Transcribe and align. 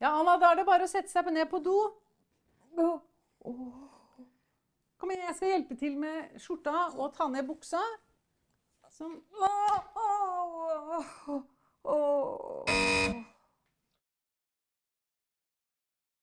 Ja, 0.00 0.12
Anna, 0.12 0.36
da 0.36 0.50
er 0.52 0.60
det 0.60 0.66
bare 0.68 0.84
å 0.84 0.90
sette 0.90 1.08
seg 1.08 1.30
ned 1.32 1.48
på 1.48 1.60
do. 1.64 1.76
Kom 5.00 5.12
igjen, 5.12 5.26
jeg 5.28 5.36
skal 5.38 5.52
hjelpe 5.54 5.76
til 5.80 5.96
med 6.00 6.36
skjorta 6.40 6.88
og 6.96 7.14
ta 7.16 7.28
ned 7.32 7.46
buksa. 7.48 7.80
Sånn. 8.92 9.20